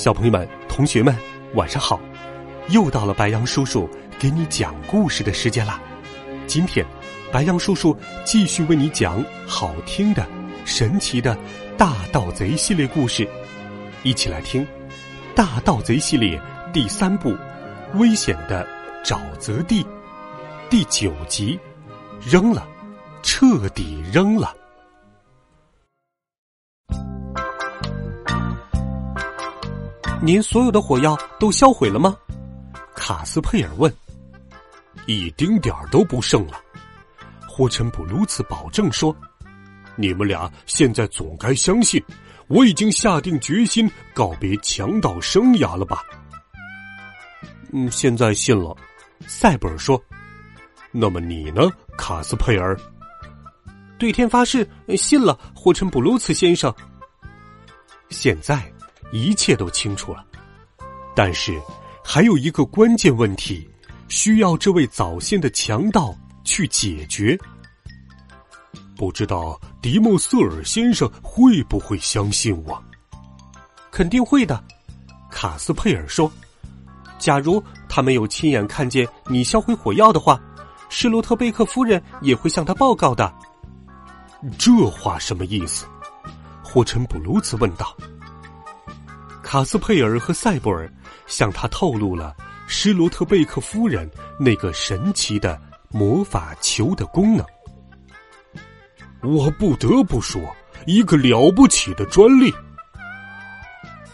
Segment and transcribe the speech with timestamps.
[0.00, 1.14] 小朋友们、同学们，
[1.52, 2.00] 晚上好！
[2.70, 3.86] 又到了白羊叔叔
[4.18, 5.78] 给你讲故事的时间啦。
[6.46, 6.86] 今天，
[7.30, 10.26] 白羊叔叔继续为你讲好听的、
[10.64, 11.36] 神奇的
[11.76, 13.28] 大盗贼系列故事，
[14.02, 14.64] 一起来听
[15.34, 16.38] 《大盗贼系列》
[16.72, 17.32] 第三部
[17.98, 18.66] 《危险的
[19.04, 19.84] 沼泽地》
[20.70, 21.60] 第九集：
[22.22, 22.66] 扔了，
[23.22, 24.54] 彻底扔了。
[30.22, 32.14] 您所有的火药都销毁了吗？
[32.94, 33.92] 卡斯佩尔问。
[35.06, 36.60] 一丁点儿都不剩了，
[37.48, 39.16] 霍陈布鲁茨保证说
[39.96, 42.02] ：“你们俩现在总该相信，
[42.48, 46.02] 我已经下定决心告别强盗生涯了吧？”
[47.72, 48.76] 嗯，现在信了。
[49.26, 50.00] 塞布尔说
[50.92, 51.62] ：“那么你呢，
[51.96, 52.78] 卡斯佩尔？”
[53.98, 56.72] 对天发誓，信了，霍陈布鲁茨先生。
[58.10, 58.70] 现在。
[59.12, 60.24] 一切都清楚了，
[61.14, 61.60] 但是
[62.04, 63.68] 还有一个关键问题，
[64.08, 67.38] 需要这位早先的强盗去解决。
[68.96, 72.82] 不知道迪莫瑟尔先生会不会相信我？
[73.90, 74.62] 肯定会的，
[75.30, 76.30] 卡斯佩尔说。
[77.18, 80.40] 假如他没有亲眼看见你销毁火药的话，
[80.88, 83.32] 施罗特贝克夫人也会向他报告的。
[84.58, 85.86] 这话什么意思？
[86.62, 87.94] 霍陈布鲁茨问道。
[89.50, 90.88] 卡斯佩尔和塞布尔
[91.26, 92.36] 向他透露了
[92.68, 97.44] 施罗特贝克夫人那个神奇的魔法球的功能。
[99.22, 100.40] 我不得不说，
[100.86, 102.54] 一个了不起的专利。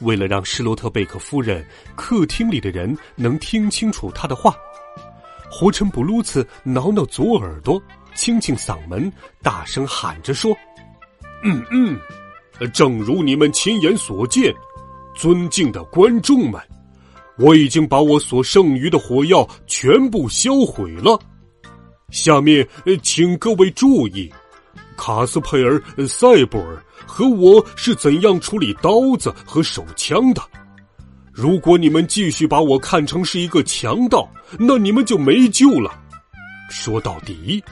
[0.00, 1.66] 为了让施罗特贝克夫人
[1.96, 4.54] 客厅里的人能听清楚他的话，
[5.50, 7.82] 活陈布鲁茨挠挠左耳朵，
[8.14, 9.10] 清清嗓门，
[9.40, 10.54] 大声喊着说
[11.42, 11.98] ：“嗯嗯，
[12.74, 14.54] 正如你们亲眼所见。”
[15.14, 16.60] 尊敬的观众们，
[17.38, 21.18] 我已经把我所剩余的火药全部销毁了。
[22.10, 22.66] 下面，
[23.02, 24.30] 请各位注意，
[24.96, 30.42] 卡斯佩尔、塞布尔和我是怎样处理刀子和手枪的。
[31.32, 35.90] 如果你们继续把我看成是一个强盗，那你们就没救了。
[36.68, 37.62] 说到底，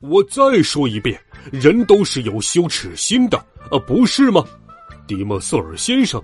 [0.00, 1.20] 我再说一遍，
[1.52, 3.36] 人都是有羞耻心的，
[3.70, 4.42] 啊，不是吗，
[5.06, 6.22] 迪莫瑟尔先生？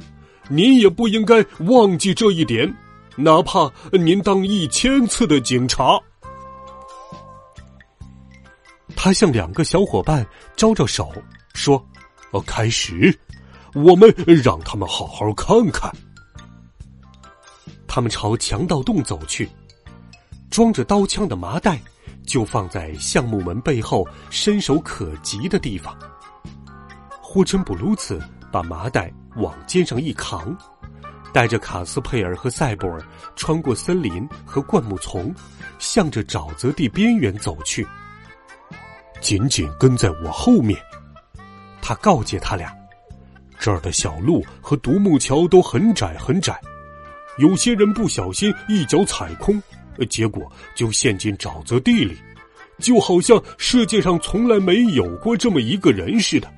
[0.49, 2.73] 您也不应该忘记这一点，
[3.17, 5.99] 哪怕您当一千次的警察。
[8.95, 11.13] 他向两个小伙伴招招手，
[11.55, 11.85] 说
[12.33, 13.17] ：“哦，开始，
[13.75, 14.13] 我们
[14.43, 15.93] 让他们好好看看。”
[17.87, 19.49] 他们朝强盗洞走去，
[20.51, 21.81] 装着刀枪的麻袋
[22.27, 25.97] 就放在橡木门背后伸手可及的地方。
[27.21, 28.21] 霍真布鲁茨
[28.57, 29.13] 把麻袋。
[29.37, 30.57] 往肩上一扛，
[31.31, 35.35] 带着卡斯佩尔和塞博尔穿过森林和灌木丛，
[35.79, 37.87] 向着沼泽地边缘走去。
[39.21, 40.81] 紧紧跟在我后面，
[41.83, 42.75] 他告诫他俩
[43.61, 46.59] ：“这儿的小路和独木桥都很窄很窄，
[47.37, 49.63] 有些人不小心一脚踩空，
[50.09, 52.17] 结果就陷进沼泽地里，
[52.79, 56.51] 就好像世界上从来没有过这么一个人似的。”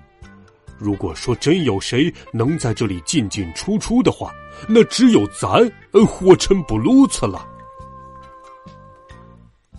[0.79, 4.33] 如果说真有谁能在这里进进出出的话，
[4.69, 5.51] 那只有咱
[5.93, 7.47] 呃霍陈布鲁茨了。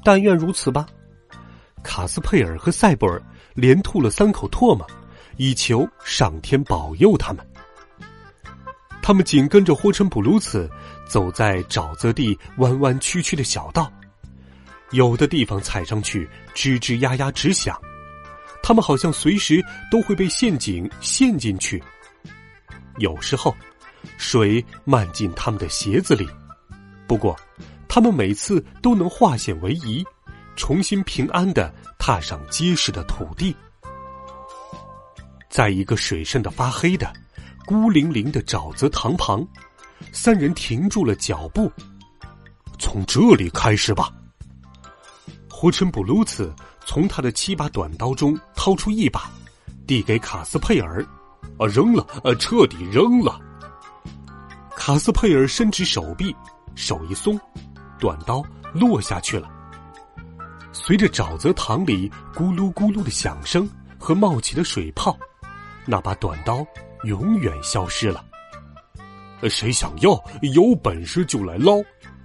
[0.03, 0.85] 但愿如此吧。
[1.81, 3.21] 卡斯佩尔和塞布尔
[3.53, 4.85] 连吐了三口唾沫，
[5.37, 7.45] 以求上天保佑他们。
[9.01, 10.69] 他们紧跟着霍琛布鲁茨
[11.07, 13.91] 走在沼泽地弯弯曲曲的小道，
[14.91, 17.79] 有的地方踩上去吱吱呀呀直响。
[18.69, 21.83] 他们好像随时都会被陷阱陷进去。
[22.99, 23.55] 有时候，
[24.19, 26.29] 水漫进他们的鞋子里，
[27.07, 27.35] 不过，
[27.87, 30.05] 他们每次都能化险为夷，
[30.55, 33.55] 重新平安的踏上结实的土地。
[35.49, 37.11] 在一个水深的发黑的、
[37.65, 39.43] 孤零零的沼泽塘旁，
[40.11, 41.71] 三人停住了脚步。
[42.77, 44.13] 从这里开始吧，
[45.49, 46.53] 胡琛布鲁茨。
[46.89, 49.29] 从他的七把短刀中掏出一把，
[49.85, 51.05] 递给卡斯佩尔。
[51.59, 52.03] 啊，扔了！
[52.23, 53.39] 呃，彻底扔了。
[54.75, 56.35] 卡斯佩尔伸直手臂，
[56.73, 57.39] 手一松，
[57.99, 58.43] 短刀
[58.73, 59.47] 落下去了。
[60.71, 63.69] 随着沼泽塘里咕噜咕噜的响声
[63.99, 65.15] 和冒起的水泡，
[65.85, 66.65] 那把短刀
[67.03, 68.25] 永远消失了。
[69.47, 70.19] 谁想要？
[70.55, 71.73] 有本事就来捞！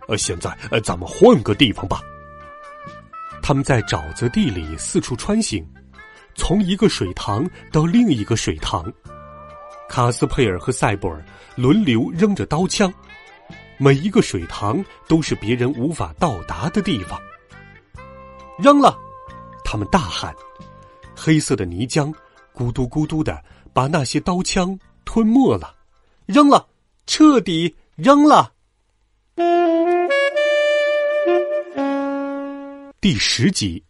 [0.09, 2.01] 呃，现在呃，咱们换个地方吧。
[3.47, 5.63] 他们在沼泽地里四处穿行，
[6.35, 8.91] 从一个水塘到另一个水塘。
[9.87, 11.23] 卡斯佩尔和塞博尔
[11.55, 12.91] 轮流扔着刀枪，
[13.77, 17.21] 每一个水塘都是别人无法到达的地方。
[18.59, 18.97] 扔了！
[19.63, 20.35] 他们大喊。
[21.15, 22.11] 黑色的泥浆
[22.55, 23.45] 咕嘟咕嘟的
[23.75, 25.75] 把那些刀枪吞没了。
[26.25, 26.67] 扔了！
[27.07, 28.55] 彻底扔了。
[33.05, 33.85] 第十集，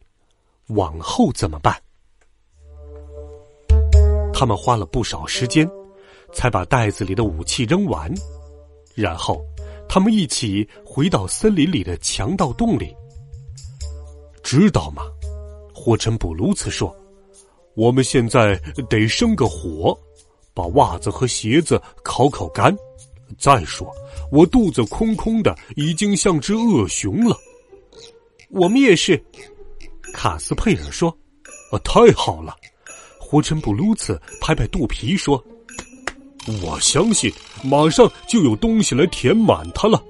[0.70, 1.80] 往后怎么办？
[4.32, 5.70] 他们花了不少时间。
[6.32, 8.12] 才把袋子里的武器扔完，
[8.92, 9.40] 然后
[9.88, 12.92] 他们一起回到森林里的强盗洞里。
[14.42, 15.04] 知道吗？
[15.72, 16.92] 霍陈布鲁茨说
[17.76, 19.96] ：“我们现在得生个火，
[20.52, 22.76] 把袜子和鞋子烤烤干。
[23.38, 23.88] 再说，
[24.32, 27.38] 我肚子空空的，已经像只恶熊了。”
[28.54, 29.20] 我们也是，
[30.12, 31.10] 卡斯佩尔说
[31.72, 32.54] ：“啊，太好了！”
[33.18, 35.44] 胡琛布鲁茨拍拍肚皮说。
[36.62, 37.32] 我相信，
[37.64, 40.00] 马上就有东西来填满它了。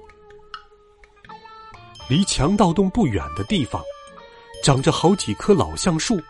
[2.07, 3.81] 离强盗洞不远的地方，
[4.61, 6.21] 长着好几棵老橡树，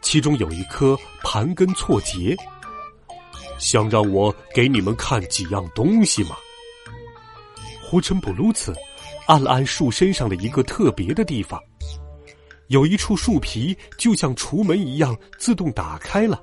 [0.00, 2.34] 其中有一棵盘根错节。
[3.58, 6.36] 想让我给你们看几样东西吗？
[7.82, 8.72] 胡尘布鲁茨
[9.26, 11.60] 按了按树身上的一个特别的地方，
[12.68, 16.42] 有一处树皮就像橱门一样自动打开了。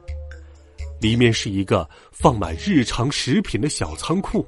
[1.00, 4.46] 里面是一个放满日常食品的小仓库，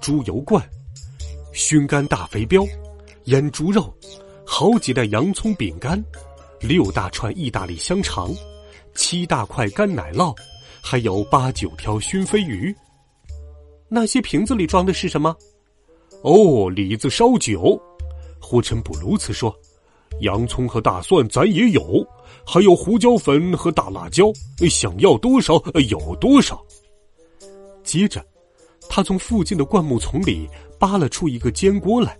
[0.00, 0.62] 猪油罐、
[1.54, 2.68] 熏干大肥膘、
[3.24, 3.94] 腌猪肉、
[4.44, 6.02] 好几袋洋葱饼干、
[6.60, 8.34] 六大串意大利香肠、
[8.94, 10.36] 七大块干奶酪，
[10.82, 12.74] 还有八九条熏飞鱼。
[13.88, 15.34] 那些瓶子里装的是什么？
[16.22, 17.80] 哦，李子烧酒。
[18.40, 19.54] 胡尘布鲁茨说
[20.22, 22.06] ：“洋葱和大蒜咱也有。”
[22.48, 24.32] 还有胡椒粉和大辣椒，
[24.70, 26.64] 想要多少有多少。
[27.82, 28.24] 接着，
[28.88, 30.48] 他从附近的灌木丛里
[30.78, 32.16] 扒了出一个煎锅来，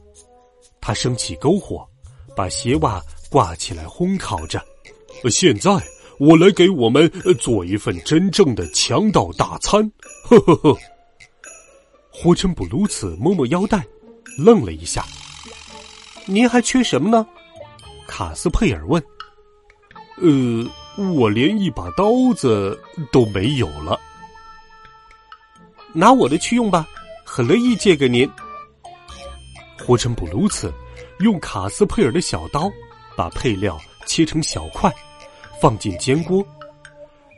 [0.80, 1.86] 他升起篝火，
[2.34, 3.00] 把鞋袜
[3.30, 4.60] 挂起来烘烤着。
[5.30, 5.70] 现在，
[6.18, 7.08] 我来给我们
[7.38, 9.88] 做一份真正的强盗大餐。
[10.24, 10.76] 呵呵呵。
[12.18, 13.84] 霍陈布鲁茨摸摸腰带，
[14.38, 15.04] 愣了一下。
[16.24, 17.26] 您还缺什么呢？
[18.08, 19.00] 卡斯佩尔问。
[20.16, 22.80] 呃，我连一把刀子
[23.12, 24.00] 都没有了。
[25.92, 26.88] 拿我的去用吧，
[27.22, 28.26] 很乐意借给您。
[29.78, 30.72] 霍陈布鲁茨
[31.18, 32.72] 用卡斯佩尔的小刀
[33.14, 34.90] 把配料切成小块，
[35.60, 36.44] 放进煎锅，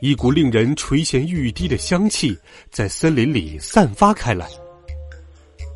[0.00, 2.38] 一股令人垂涎欲滴的香气
[2.70, 4.48] 在森林里散发开来。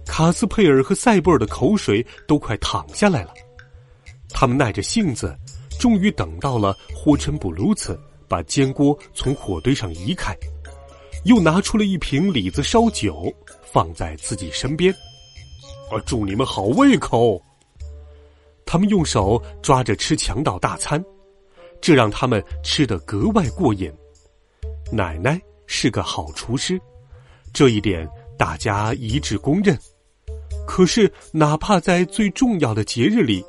[0.07, 3.33] 卡斯佩尔和塞布尔的口水都快淌下来了，
[4.31, 5.37] 他们耐着性子。
[5.81, 10.33] 终于等到了霍琛布鲁茨把煎锅从火堆上移开，
[11.25, 13.33] 又拿出了一瓶李子烧酒
[13.73, 14.95] 放在自己身边。
[15.91, 17.43] 啊，祝你们好胃口！
[18.65, 21.05] 他们用手抓着吃强盗大餐，
[21.81, 23.93] 这让他们吃得格外过瘾。
[24.93, 26.81] 奶奶是个好厨师，
[27.53, 29.77] 这一点大家一致公认。
[30.75, 33.45] 可是，哪怕在最重要的节日里，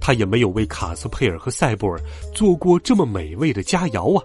[0.00, 2.00] 他也没有为卡斯佩尔和塞布尔
[2.32, 4.24] 做过这么美味的佳肴啊！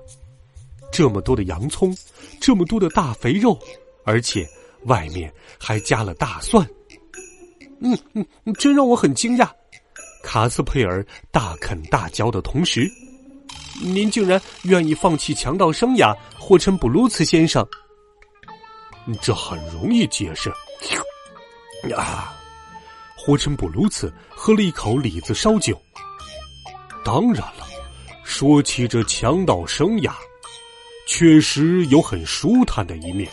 [0.91, 1.97] 这么多的洋葱，
[2.39, 3.57] 这么多的大肥肉，
[4.03, 4.47] 而且
[4.85, 6.63] 外面还加了大蒜。
[7.79, 8.23] 嗯嗯，
[8.59, 9.49] 真让我很惊讶。
[10.21, 12.87] 卡斯佩尔大啃大嚼的同时，
[13.81, 17.67] 您竟然愿意放弃强盗生涯，霍称布鲁茨先生。
[19.23, 20.53] 这很容易解释。
[21.97, 22.39] 啊！
[23.25, 25.81] 霍陈布鲁茨喝了一口李子烧酒。
[27.05, 27.65] 当然了，
[28.25, 30.11] 说起这强盗生涯，
[31.07, 33.31] 确实有很舒坦的一面。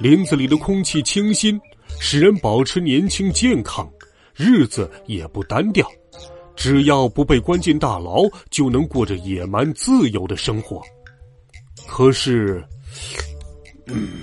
[0.00, 1.60] 林子里的空气清新，
[2.00, 3.86] 使人保持年轻健康，
[4.34, 5.86] 日子也不单调。
[6.56, 10.80] 只要不被关进大牢，就能过着野蛮自由的生活。
[11.86, 12.64] 可是，
[13.86, 14.22] 嗯，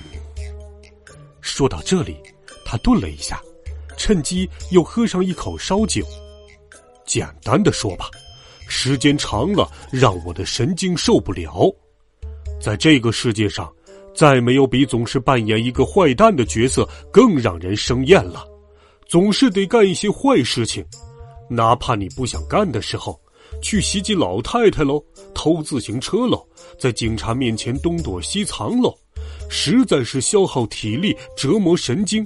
[1.39, 2.17] 说到这里，
[2.65, 3.39] 他顿了一下。
[4.01, 6.03] 趁机又喝上一口烧酒。
[7.05, 8.10] 简单的说吧，
[8.67, 11.72] 时间长了让我的神经受不了。
[12.60, 13.72] 在这个世界上，
[14.15, 18.43] 再没有比总是扮演一个坏蛋的角色更让人生厌了。
[19.08, 20.84] 总是得干一些坏事情，
[21.48, 23.20] 哪怕你不想干的时候，
[23.62, 25.00] 去袭击老太太喽，
[25.36, 26.43] 偷自行车喽，
[26.79, 28.91] 在警察面前东躲西藏喽，
[29.48, 32.25] 实在是消耗体力，折磨神经。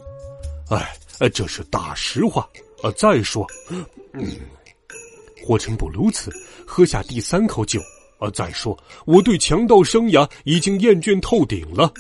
[1.20, 2.48] 呃，这是大实话。
[2.84, 3.48] 啊，再说，
[4.14, 4.32] 嗯，
[5.46, 6.32] 霍陈布鲁茨
[6.68, 7.82] 喝下第三口酒。
[8.18, 11.92] 啊，再说，我对强盗生涯已经厌倦透顶了。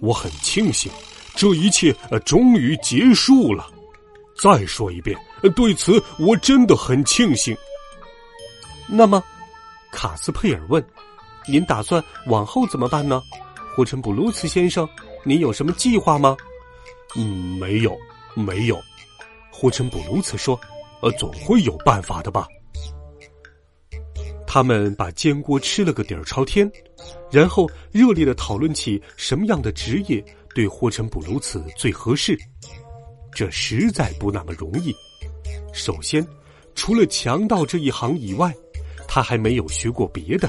[0.00, 0.92] 我很庆幸，
[1.34, 3.66] 这一切呃终于结束了。
[4.36, 5.16] 再说一遍，
[5.56, 7.56] 对此我真的很庆幸。
[8.86, 9.24] 那么，
[9.90, 10.84] 卡斯佩尔问
[11.48, 13.22] ：“您打算往后怎么办呢？”
[13.74, 14.86] 霍陈布鲁茨先生，
[15.22, 16.36] 您有什么计划吗？
[17.16, 17.96] 嗯，没有，
[18.34, 18.80] 没有。
[19.50, 20.58] 霍陈布鲁茨说
[21.00, 22.46] ：“呃，总会有办法的吧。”
[24.46, 26.70] 他们把煎锅吃了个底儿朝天，
[27.30, 30.24] 然后热烈的讨论起什么样的职业
[30.54, 32.38] 对霍陈布鲁茨最合适。
[33.32, 34.94] 这实在不那么容易。
[35.72, 36.24] 首先，
[36.76, 38.54] 除了强盗这一行以外，
[39.08, 40.48] 他还没有学过别的。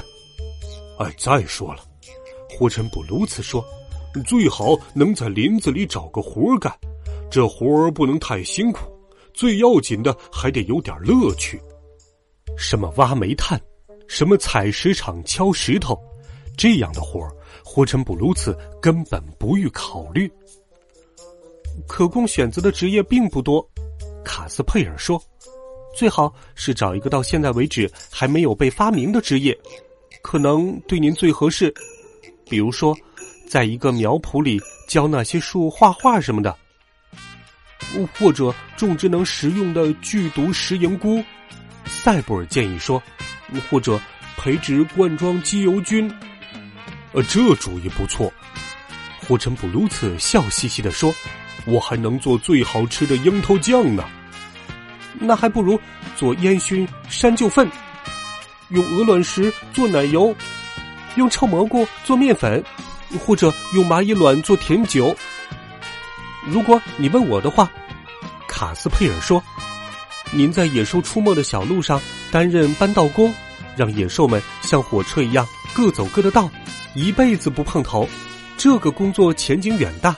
[1.00, 1.84] 哎，再说了，
[2.56, 3.64] 霍陈布鲁茨说，
[4.24, 6.72] 最好能在林子里找个活干，
[7.30, 8.80] 这活儿不能太辛苦，
[9.34, 11.60] 最要紧的还得有点乐趣。
[12.56, 13.60] 什么挖煤炭？
[14.08, 15.98] 什么采石场敲石头，
[16.56, 17.30] 这样的活儿，
[17.64, 20.30] 霍陈布鲁茨根本不予考虑。
[21.88, 23.68] 可供选择的职业并不多，
[24.24, 25.20] 卡斯佩尔说
[25.94, 29.58] ：“最好是找一个到现在为止还没有被发明的职业，
[30.22, 31.74] 可能对您最合适。
[32.48, 32.96] 比如说，
[33.48, 36.56] 在一个苗圃里教那些树画画什么的，
[38.18, 41.22] 或者种植能食用的剧毒食盐菇。”
[41.86, 43.02] 塞布尔建议说。
[43.70, 43.96] 或者
[44.36, 46.12] 培植罐装机油菌，
[47.12, 48.32] 呃，这主意不错。
[49.20, 51.14] 霍陈布鲁茨笑嘻嘻的说
[51.64, 54.04] ：“我还能做最好吃的樱桃酱呢。
[55.20, 55.80] 那还不如
[56.16, 57.70] 做烟熏山椒粪，
[58.70, 60.34] 用鹅卵石做奶油，
[61.14, 62.60] 用臭蘑菇做面粉，
[63.24, 65.16] 或者用蚂蚁卵做甜酒。
[66.46, 67.70] 如果你问我的话，
[68.48, 69.42] 卡斯佩尔说。”
[70.32, 73.32] 您在野兽出没的小路上担任搬道工，
[73.76, 76.50] 让野兽们像火车一样各走各的道，
[76.94, 78.08] 一辈子不碰头。
[78.56, 80.16] 这个工作前景远大，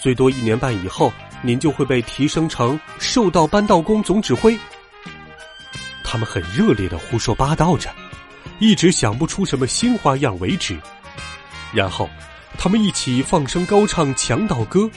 [0.00, 1.12] 最多一年半以后，
[1.42, 4.56] 您就会被提升成兽道搬道工总指挥。
[6.04, 7.90] 他们很热烈的胡说八道着，
[8.60, 10.78] 一直想不出什么新花样为止。
[11.72, 12.08] 然后，
[12.56, 14.88] 他们一起放声高唱强盗歌，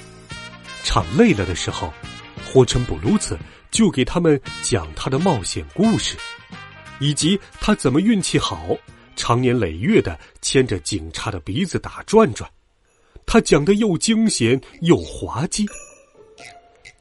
[0.83, 1.93] 唱累了的时候，
[2.45, 3.37] 霍陈布鲁茨。
[3.71, 6.15] 就给他们讲他的冒险故事，
[6.99, 8.67] 以及他怎么运气好，
[9.15, 12.47] 长年累月的牵着警察的鼻子打转转。
[13.25, 15.65] 他讲的又惊险又滑稽，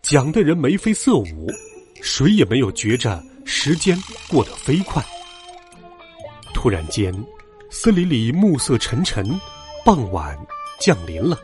[0.00, 1.52] 讲的人眉飞色舞，
[2.00, 3.94] 谁也没有觉着时间
[4.26, 5.04] 过得飞快。
[6.54, 7.14] 突然间，
[7.70, 9.38] 森林里暮色沉沉，
[9.84, 10.34] 傍晚
[10.80, 11.38] 降临了。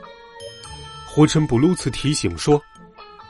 [1.19, 2.63] 火尘布鲁茨提醒说。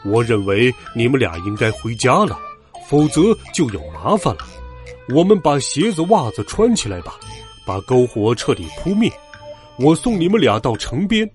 [0.04, 2.38] 我认为你们俩应该回家了，
[2.86, 3.22] 否则
[3.54, 4.40] 就有麻烦了。
[5.14, 7.14] 我们把鞋子袜子穿起来吧，
[7.66, 9.10] 把篝火彻底扑灭。
[9.78, 11.26] 我送你们俩到城边，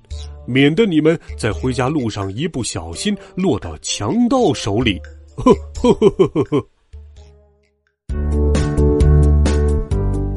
[0.46, 5.02] 免得你们在回家路上一不小心落到强盗手里。
[5.36, 6.68] 呵呵呵呵呵呵。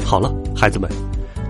[0.03, 0.91] 好了，孩子们，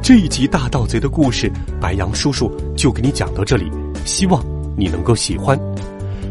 [0.02, 1.48] 这一集大盗贼的故事，
[1.80, 3.70] 白杨叔叔就给你讲到这里，
[4.04, 4.44] 希望
[4.76, 5.58] 你能够喜欢。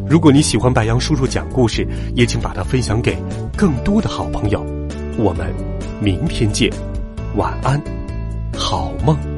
[0.08, 3.18] 如果你喜欢白羊叔叔讲故事，也请把它分享给
[3.58, 4.64] 更多的好朋友。
[5.18, 5.52] 我们
[6.00, 6.70] 明天见，
[7.36, 7.82] 晚安，
[8.56, 9.35] 好梦。